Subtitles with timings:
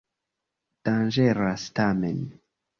[0.89, 2.29] Danĝeras tamen.